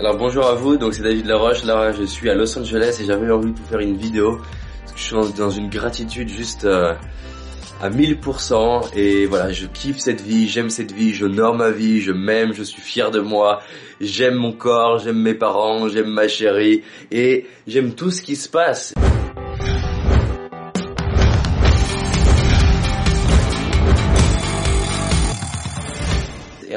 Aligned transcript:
Alors 0.00 0.16
bonjour 0.16 0.46
à 0.46 0.54
vous, 0.54 0.76
donc 0.76 0.94
c'est 0.94 1.02
David 1.02 1.26
Laroche, 1.26 1.64
là 1.64 1.90
je 1.90 2.04
suis 2.04 2.30
à 2.30 2.34
Los 2.36 2.56
Angeles 2.56 2.98
et 3.00 3.04
j'avais 3.04 3.28
envie 3.32 3.50
de 3.50 3.58
vous 3.58 3.64
faire 3.64 3.80
une 3.80 3.96
vidéo 3.96 4.38
parce 4.82 4.92
que 4.92 4.98
je 4.98 5.02
suis 5.02 5.34
dans 5.36 5.50
une 5.50 5.68
gratitude 5.68 6.28
juste 6.28 6.64
euh, 6.66 6.94
à 7.82 7.90
1000% 7.90 8.94
et 8.94 9.26
voilà, 9.26 9.50
je 9.50 9.66
kiffe 9.66 9.98
cette 9.98 10.20
vie, 10.20 10.48
j'aime 10.48 10.70
cette 10.70 10.92
vie, 10.92 11.12
j'honore 11.14 11.56
ma 11.56 11.70
vie, 11.70 12.00
je 12.00 12.12
m'aime, 12.12 12.52
je 12.52 12.62
suis 12.62 12.80
fier 12.80 13.10
de 13.10 13.18
moi, 13.18 13.60
j'aime 14.00 14.34
mon 14.34 14.52
corps, 14.52 15.00
j'aime 15.00 15.20
mes 15.20 15.34
parents, 15.34 15.88
j'aime 15.88 16.10
ma 16.10 16.28
chérie. 16.28 16.82
Et 17.10 17.46
j'aime 17.66 17.94
tout 17.94 18.12
ce 18.12 18.22
qui 18.22 18.36
se 18.36 18.48
passe. 18.48 18.94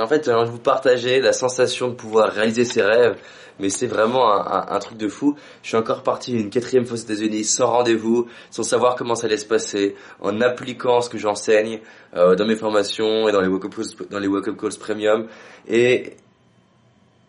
Et 0.00 0.02
en 0.02 0.06
fait, 0.06 0.24
j'ai 0.24 0.32
envie 0.32 0.50
vous 0.50 0.58
partager 0.58 1.20
la 1.20 1.34
sensation 1.34 1.88
de 1.88 1.92
pouvoir 1.92 2.32
réaliser 2.32 2.64
ses 2.64 2.80
rêves, 2.80 3.18
mais 3.58 3.68
c'est 3.68 3.86
vraiment 3.86 4.32
un, 4.32 4.78
truc 4.78 4.96
de 4.96 5.08
fou. 5.08 5.36
Je 5.62 5.68
suis 5.68 5.76
encore 5.76 6.02
parti 6.02 6.32
une 6.32 6.48
quatrième 6.48 6.86
fois 6.86 6.96
aux 6.96 7.00
États-Unis 7.02 7.44
sans 7.44 7.66
rendez-vous, 7.66 8.26
sans 8.50 8.62
savoir 8.62 8.94
comment 8.96 9.14
ça 9.14 9.26
allait 9.26 9.36
se 9.36 9.44
passer, 9.44 9.96
en 10.22 10.40
appliquant 10.40 11.02
ce 11.02 11.10
que 11.10 11.18
j'enseigne 11.18 11.80
euh, 12.16 12.34
dans 12.34 12.46
mes 12.46 12.56
formations 12.56 13.28
et 13.28 13.32
dans 13.32 13.42
les 13.42 13.48
wake-up 13.48 13.74
calls, 13.74 14.26
wake-up 14.26 14.56
calls 14.58 14.78
premium. 14.78 15.26
Et 15.68 16.16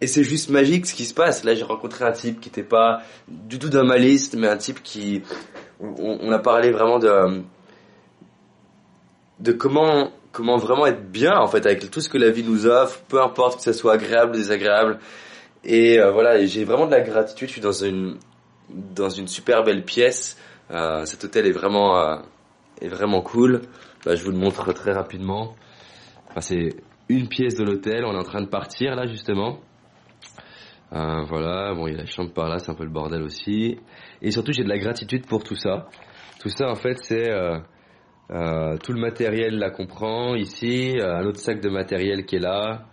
c'est 0.02 0.24
juste 0.24 0.50
magique 0.50 0.86
ce 0.86 0.94
qui 0.94 1.04
se 1.04 1.14
passe. 1.14 1.44
Là, 1.44 1.54
j'ai 1.56 1.66
rencontré 1.66 2.06
un 2.06 2.14
type 2.14 2.40
qui 2.40 2.48
n'était 2.48 2.64
pas 2.64 3.02
du 3.28 3.60
tout 3.60 3.68
dans 3.68 3.84
ma 3.84 3.98
liste, 3.98 4.36
mais 4.36 4.48
un 4.48 4.56
type 4.56 4.82
qui, 4.82 5.24
on 5.82 6.32
a 6.32 6.40
parlé 6.40 6.72
vraiment 6.72 7.00
de 7.00 7.44
de 9.42 9.52
comment 9.52 10.12
comment 10.32 10.58
vraiment 10.58 10.86
être 10.86 11.12
bien 11.12 11.38
en 11.38 11.48
fait 11.48 11.66
avec 11.66 11.90
tout 11.92 12.00
ce 12.00 12.10
que 12.10 12.18
la 12.18 12.30
vie 12.30 12.44
nous 12.44 12.66
offre, 12.66 13.02
peu 13.08 13.22
importe 13.22 13.58
que 13.58 13.64
ça 13.64 13.74
soit 13.74 13.94
agréable 13.94 14.32
ou 14.32 14.38
désagréable. 14.38 15.00
Et 15.64 16.00
euh, 16.00 16.12
voilà, 16.12 16.44
j'ai 16.46 16.64
vraiment 16.64 16.86
de 16.86 16.92
la 16.92 17.02
gratitude. 17.02 17.48
Je 17.48 17.54
suis 17.54 17.62
dans 17.62 17.72
une 17.72 18.18
dans 18.70 19.10
une 19.10 19.28
super 19.28 19.64
belle 19.64 19.84
pièce. 19.84 20.38
Euh, 20.72 21.06
cet 21.06 21.24
hôtel 21.26 21.46
est 21.46 21.52
vraiment 21.52 22.00
euh, 22.00 22.18
est 22.82 22.88
vraiment 22.88 23.22
cool. 23.22 23.62
Bah, 24.06 24.16
je 24.16 24.24
vous 24.24 24.32
le 24.32 24.38
montre 24.38 24.72
très 24.74 24.94
rapidement. 24.94 25.56
Enfin, 26.30 26.42
c'est 26.42 26.70
une 27.10 27.28
pièce 27.28 27.56
de 27.56 27.64
l'hôtel. 27.64 28.06
On 28.06 28.14
est 28.14 28.20
en 28.20 28.24
train 28.24 28.42
de 28.42 28.48
partir 28.48 28.96
là 28.96 29.06
justement. 29.08 29.60
Voilà, 30.94 31.74
bon, 31.74 31.88
il 31.88 31.94
y 31.94 31.96
a 31.96 32.00
la 32.00 32.06
chambre 32.06 32.34
par 32.34 32.50
là, 32.50 32.60
c'est 32.60 32.70
un 32.70 32.74
peu 32.74 32.84
le 32.84 32.90
bordel 32.90 33.22
aussi. 33.22 33.78
Et 34.22 34.30
surtout, 34.30 34.52
j'ai 34.52 34.64
de 34.64 34.70
la 34.70 34.78
gratitude 34.78 35.26
pour 35.26 35.42
tout 35.42 35.56
ça. 35.56 35.88
Tout 36.42 36.50
ça, 36.50 36.70
en 36.70 36.76
fait, 36.76 36.98
c'est 37.04 37.30
euh, 38.34 38.78
tout 38.78 38.94
le 38.94 39.00
matériel 39.00 39.60
là 39.60 39.72
qu'on 39.72 39.88
prend 39.88 40.36
ici, 40.36 40.98
euh, 40.98 41.18
un 41.18 41.26
autre 41.26 41.40
sac 41.40 41.60
de 41.60 41.70
matériel 41.70 42.26
qui 42.26 42.38
est 42.38 42.40
là, 42.40 42.86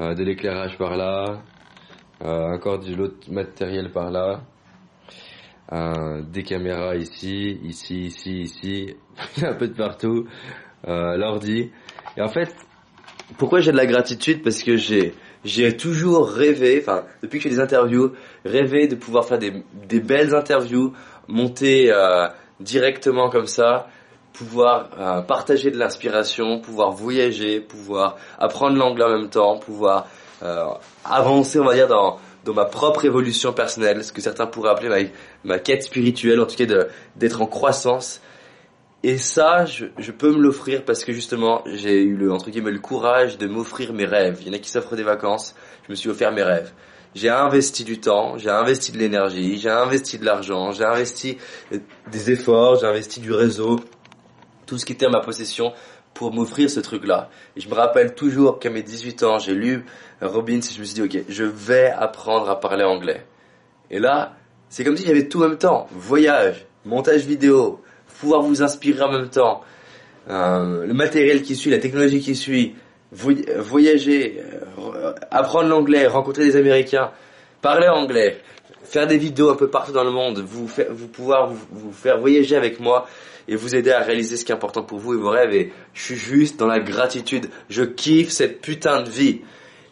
euh, 0.00 0.14
de 0.14 0.24
l'éclairage 0.24 0.78
par 0.78 0.96
là, 0.96 1.42
encore 2.20 2.78
de 2.78 3.12
matériel 3.30 3.90
par 3.92 4.10
là, 4.10 4.40
des 6.22 6.42
caméras 6.42 6.96
ici, 6.96 7.60
ici, 7.62 8.04
ici, 8.06 8.40
ici, 8.40 8.96
un 9.42 9.52
peu 9.52 9.68
de 9.68 9.74
partout, 9.74 10.26
l'ordi. 10.86 11.70
Et 12.16 12.22
en 12.22 12.28
fait, 12.28 12.54
pourquoi 13.36 13.60
j'ai 13.60 13.72
de 13.72 13.76
la 13.76 13.84
gratitude? 13.84 14.42
Parce 14.42 14.62
que 14.62 14.76
j'ai 14.76 15.12
j'ai 15.44 15.76
toujours 15.76 16.30
rêvé, 16.30 16.78
enfin 16.80 17.04
depuis 17.20 17.38
que 17.38 17.44
je 17.44 17.48
fais 17.50 17.54
des 17.56 17.60
interviews, 17.60 18.12
rêvé 18.46 18.86
de 18.86 18.94
pouvoir 18.94 19.26
faire 19.26 19.38
des, 19.38 19.52
des 19.86 20.00
belles 20.00 20.34
interviews, 20.34 20.94
monter 21.28 21.92
directement 22.60 23.28
comme 23.28 23.46
ça, 23.46 23.88
pouvoir 24.34 24.90
euh, 24.98 25.22
partager 25.22 25.70
de 25.70 25.78
l'inspiration, 25.78 26.60
pouvoir 26.60 26.90
voyager, 26.90 27.60
pouvoir 27.60 28.16
apprendre 28.38 28.76
l'anglais 28.76 29.04
en 29.04 29.18
même 29.18 29.30
temps, 29.30 29.58
pouvoir 29.58 30.08
euh, 30.42 30.66
avancer, 31.04 31.60
on 31.60 31.64
va 31.64 31.74
dire, 31.74 31.86
dans, 31.86 32.18
dans 32.44 32.52
ma 32.52 32.64
propre 32.66 33.04
évolution 33.04 33.52
personnelle, 33.52 34.04
ce 34.04 34.12
que 34.12 34.20
certains 34.20 34.46
pourraient 34.46 34.70
appeler 34.70 34.88
ma, 35.44 35.54
ma 35.54 35.58
quête 35.58 35.84
spirituelle, 35.84 36.40
en 36.40 36.46
tout 36.46 36.56
cas 36.56 36.66
d'être 37.16 37.40
en 37.40 37.46
croissance. 37.46 38.20
Et 39.04 39.18
ça, 39.18 39.66
je, 39.66 39.86
je 39.98 40.10
peux 40.10 40.32
me 40.32 40.40
l'offrir 40.40 40.84
parce 40.84 41.04
que 41.04 41.12
justement, 41.12 41.62
j'ai 41.66 42.02
eu 42.02 42.16
le, 42.16 42.32
entre 42.32 42.50
guillemets, 42.50 42.72
le 42.72 42.80
courage 42.80 43.38
de 43.38 43.46
m'offrir 43.46 43.92
mes 43.92 44.06
rêves. 44.06 44.38
Il 44.40 44.48
y 44.48 44.50
en 44.50 44.54
a 44.54 44.58
qui 44.58 44.70
s'offrent 44.70 44.96
des 44.96 45.04
vacances, 45.04 45.54
je 45.86 45.92
me 45.92 45.94
suis 45.94 46.10
offert 46.10 46.32
mes 46.32 46.42
rêves. 46.42 46.72
J'ai 47.14 47.28
investi 47.28 47.84
du 47.84 48.00
temps, 48.00 48.36
j'ai 48.38 48.50
investi 48.50 48.90
de 48.90 48.98
l'énergie, 48.98 49.58
j'ai 49.58 49.70
investi 49.70 50.18
de 50.18 50.24
l'argent, 50.24 50.72
j'ai 50.72 50.84
investi 50.84 51.38
des 52.10 52.30
efforts, 52.32 52.80
j'ai 52.80 52.86
investi 52.86 53.20
du 53.20 53.32
réseau, 53.32 53.78
tout 54.66 54.78
ce 54.78 54.84
qui 54.84 54.92
était 54.92 55.06
à 55.06 55.10
ma 55.10 55.20
possession 55.20 55.72
pour 56.14 56.32
m'offrir 56.32 56.70
ce 56.70 56.80
truc-là. 56.80 57.28
Et 57.56 57.60
je 57.60 57.68
me 57.68 57.74
rappelle 57.74 58.14
toujours 58.14 58.58
qu'à 58.58 58.70
mes 58.70 58.82
18 58.82 59.22
ans, 59.24 59.38
j'ai 59.38 59.54
lu 59.54 59.84
Robbins 60.22 60.60
et 60.60 60.74
je 60.74 60.80
me 60.80 60.84
suis 60.84 60.94
dit, 60.94 61.02
ok, 61.02 61.24
je 61.28 61.44
vais 61.44 61.90
apprendre 61.90 62.48
à 62.48 62.60
parler 62.60 62.84
anglais. 62.84 63.24
Et 63.90 63.98
là, 63.98 64.36
c'est 64.68 64.84
comme 64.84 64.96
si 64.96 65.06
j'avais 65.06 65.28
tout 65.28 65.42
en 65.42 65.48
même 65.48 65.58
temps. 65.58 65.86
Voyage, 65.90 66.66
montage 66.84 67.26
vidéo, 67.26 67.80
pouvoir 68.20 68.42
vous 68.42 68.62
inspirer 68.62 69.02
en 69.02 69.12
même 69.12 69.28
temps, 69.28 69.62
euh, 70.30 70.86
le 70.86 70.94
matériel 70.94 71.42
qui 71.42 71.56
suit, 71.56 71.70
la 71.70 71.78
technologie 71.78 72.20
qui 72.20 72.34
suit, 72.34 72.74
voyager, 73.12 74.42
euh, 74.78 75.12
apprendre 75.30 75.68
l'anglais, 75.68 76.06
rencontrer 76.06 76.44
des 76.44 76.56
Américains, 76.56 77.10
parler 77.60 77.88
anglais, 77.88 78.40
faire 78.84 79.06
des 79.06 79.18
vidéos 79.18 79.50
un 79.50 79.56
peu 79.56 79.68
partout 79.68 79.92
dans 79.92 80.04
le 80.04 80.10
monde, 80.10 80.40
vous, 80.46 80.68
faire, 80.68 80.86
vous 80.90 81.08
pouvoir 81.08 81.48
vous, 81.48 81.92
faire 81.92 82.18
voyager 82.18 82.56
avec 82.56 82.80
moi 82.80 83.06
et 83.48 83.56
vous 83.56 83.74
aider 83.74 83.90
à 83.90 84.00
réaliser 84.00 84.36
ce 84.36 84.44
qui 84.44 84.52
est 84.52 84.54
important 84.54 84.82
pour 84.82 84.98
vous 84.98 85.14
et 85.14 85.16
vos 85.16 85.30
rêves. 85.30 85.52
Et 85.52 85.72
je 85.92 86.02
suis 86.02 86.16
juste 86.16 86.58
dans 86.58 86.66
la 86.66 86.80
gratitude. 86.80 87.48
Je 87.68 87.82
kiffe 87.82 88.30
cette 88.30 88.60
putain 88.60 89.02
de 89.02 89.10
vie. 89.10 89.40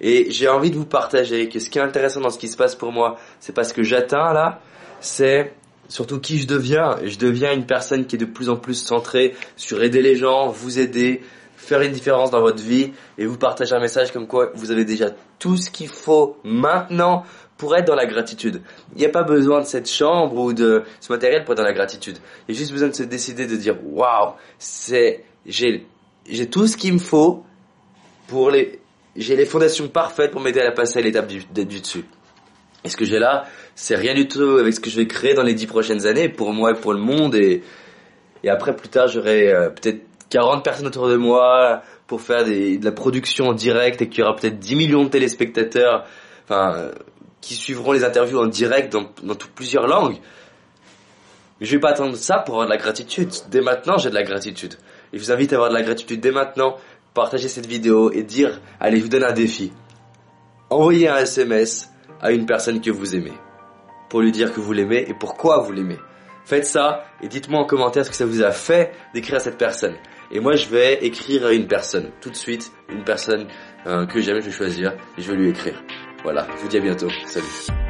Et 0.00 0.30
j'ai 0.30 0.48
envie 0.48 0.70
de 0.70 0.76
vous 0.76 0.86
partager 0.86 1.48
que 1.48 1.58
ce 1.58 1.70
qui 1.70 1.78
est 1.78 1.82
intéressant 1.82 2.20
dans 2.20 2.30
ce 2.30 2.38
qui 2.38 2.48
se 2.48 2.56
passe 2.56 2.74
pour 2.74 2.92
moi, 2.92 3.18
c'est 3.40 3.54
pas 3.54 3.64
ce 3.64 3.72
que 3.72 3.82
j'atteins 3.82 4.32
là, 4.32 4.60
c'est 5.00 5.52
surtout 5.88 6.18
qui 6.18 6.38
je 6.38 6.46
deviens. 6.46 6.96
Je 7.04 7.18
deviens 7.18 7.52
une 7.52 7.66
personne 7.66 8.06
qui 8.06 8.16
est 8.16 8.18
de 8.18 8.24
plus 8.24 8.48
en 8.48 8.56
plus 8.56 8.74
centrée 8.74 9.34
sur 9.56 9.82
aider 9.82 10.02
les 10.02 10.16
gens, 10.16 10.48
vous 10.48 10.80
aider, 10.80 11.22
faire 11.56 11.82
une 11.82 11.92
différence 11.92 12.30
dans 12.30 12.40
votre 12.40 12.62
vie 12.62 12.92
et 13.18 13.26
vous 13.26 13.38
partager 13.38 13.74
un 13.74 13.80
message 13.80 14.10
comme 14.12 14.26
quoi 14.26 14.50
vous 14.54 14.72
avez 14.72 14.84
déjà 14.84 15.10
tout 15.38 15.56
ce 15.56 15.70
qu'il 15.70 15.88
faut 15.88 16.36
maintenant 16.42 17.24
pour 17.62 17.76
être 17.76 17.86
dans 17.86 17.94
la 17.94 18.06
gratitude. 18.06 18.60
Il 18.96 18.98
n'y 18.98 19.06
a 19.06 19.08
pas 19.08 19.22
besoin 19.22 19.60
de 19.60 19.66
cette 19.66 19.88
chambre 19.88 20.34
ou 20.34 20.52
de 20.52 20.82
ce 20.98 21.12
matériel 21.12 21.44
pour 21.44 21.52
être 21.52 21.58
dans 21.58 21.64
la 21.64 21.72
gratitude. 21.72 22.18
Il 22.48 22.56
y 22.56 22.58
a 22.58 22.58
juste 22.58 22.72
besoin 22.72 22.88
de 22.88 22.92
se 22.92 23.04
décider 23.04 23.46
de 23.46 23.54
dire 23.54 23.76
waouh, 23.84 24.32
c'est 24.58 25.22
j'ai 25.46 25.86
j'ai 26.28 26.50
tout 26.50 26.66
ce 26.66 26.76
qu'il 26.76 26.92
me 26.92 26.98
faut 26.98 27.44
pour 28.26 28.50
les 28.50 28.80
j'ai 29.14 29.36
les 29.36 29.46
fondations 29.46 29.86
parfaites 29.86 30.32
pour 30.32 30.40
m'aider 30.40 30.58
à 30.58 30.72
passer 30.72 30.98
à 30.98 31.02
l'étape 31.02 31.28
du, 31.28 31.44
du 31.44 31.78
dessus. 31.78 32.04
Et 32.82 32.88
ce 32.88 32.96
que 32.96 33.04
j'ai 33.04 33.20
là, 33.20 33.44
c'est 33.76 33.94
rien 33.94 34.14
du 34.14 34.26
tout 34.26 34.56
avec 34.58 34.74
ce 34.74 34.80
que 34.80 34.90
je 34.90 34.96
vais 34.96 35.06
créer 35.06 35.34
dans 35.34 35.44
les 35.44 35.54
dix 35.54 35.68
prochaines 35.68 36.04
années 36.04 36.28
pour 36.28 36.52
moi 36.52 36.72
et 36.72 36.74
pour 36.74 36.92
le 36.92 36.98
monde 36.98 37.36
et 37.36 37.62
et 38.42 38.48
après 38.50 38.74
plus 38.74 38.88
tard 38.88 39.06
j'aurai 39.06 39.52
euh, 39.52 39.70
peut-être 39.70 40.00
40 40.30 40.64
personnes 40.64 40.88
autour 40.88 41.06
de 41.06 41.14
moi 41.14 41.82
pour 42.08 42.22
faire 42.22 42.44
de 42.44 42.84
la 42.84 42.90
production 42.90 43.50
en 43.50 43.52
direct 43.52 44.02
et 44.02 44.08
qu'il 44.08 44.18
y 44.18 44.22
aura 44.24 44.34
peut-être 44.34 44.58
10 44.58 44.74
millions 44.74 45.04
de 45.04 45.10
téléspectateurs. 45.10 46.06
Enfin, 46.44 46.90
qui 47.42 47.54
suivront 47.54 47.92
les 47.92 48.04
interviews 48.04 48.38
en 48.38 48.46
direct 48.46 48.90
dans, 48.90 49.10
dans 49.22 49.34
plusieurs 49.54 49.86
langues. 49.86 50.16
Mais 51.60 51.66
je 51.66 51.72
vais 51.72 51.80
pas 51.80 51.90
attendre 51.90 52.16
ça 52.16 52.38
pour 52.38 52.54
avoir 52.54 52.66
de 52.66 52.72
la 52.72 52.78
gratitude. 52.78 53.28
Dès 53.50 53.60
maintenant, 53.60 53.98
j'ai 53.98 54.08
de 54.08 54.14
la 54.14 54.22
gratitude. 54.22 54.74
Et 55.12 55.18
je 55.18 55.22
vous 55.22 55.32
invite 55.32 55.52
à 55.52 55.56
avoir 55.56 55.68
de 55.68 55.74
la 55.74 55.82
gratitude 55.82 56.20
dès 56.20 56.30
maintenant. 56.30 56.76
Partager 57.12 57.48
cette 57.48 57.66
vidéo 57.66 58.10
et 58.10 58.22
dire, 58.22 58.60
allez, 58.80 58.96
je 58.96 59.02
vous 59.02 59.10
donne 59.10 59.24
un 59.24 59.32
défi. 59.32 59.70
Envoyez 60.70 61.08
un 61.08 61.18
SMS 61.18 61.90
à 62.22 62.32
une 62.32 62.46
personne 62.46 62.80
que 62.80 62.90
vous 62.90 63.14
aimez. 63.14 63.34
Pour 64.08 64.22
lui 64.22 64.32
dire 64.32 64.52
que 64.52 64.60
vous 64.60 64.72
l'aimez 64.72 65.04
et 65.08 65.14
pourquoi 65.14 65.58
vous 65.58 65.72
l'aimez. 65.72 65.98
Faites 66.44 66.66
ça 66.66 67.04
et 67.22 67.28
dites-moi 67.28 67.60
en 67.60 67.66
commentaire 67.66 68.04
ce 68.04 68.10
que 68.10 68.16
ça 68.16 68.26
vous 68.26 68.42
a 68.42 68.50
fait 68.50 68.92
d'écrire 69.14 69.36
à 69.36 69.40
cette 69.40 69.58
personne. 69.58 69.94
Et 70.30 70.40
moi, 70.40 70.54
je 70.54 70.68
vais 70.68 71.04
écrire 71.04 71.46
à 71.46 71.52
une 71.52 71.66
personne. 71.66 72.10
Tout 72.20 72.30
de 72.30 72.36
suite, 72.36 72.72
une 72.88 73.04
personne 73.04 73.46
euh, 73.86 74.06
que 74.06 74.20
j'aime, 74.20 74.40
je 74.40 74.46
vais 74.46 74.52
choisir 74.52 74.94
et 75.18 75.22
je 75.22 75.30
vais 75.30 75.36
lui 75.36 75.50
écrire. 75.50 75.82
Voilà, 76.22 76.46
je 76.56 76.62
vous 76.62 76.68
dis 76.68 76.76
à 76.76 76.80
bientôt. 76.80 77.10
Salut. 77.26 77.81